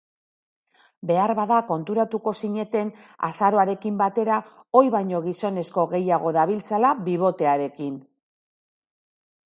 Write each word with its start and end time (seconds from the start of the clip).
Beharbada 1.11 1.59
konturatuko 1.67 2.33
zineten 2.47 2.89
azaroarekin 3.29 4.01
batera 4.01 4.41
ohi 4.81 4.91
baino 4.99 5.23
gizonezko 5.29 5.87
gehiago 5.95 6.35
dabiltzala 6.41 6.97
bibotearekin. 7.11 8.05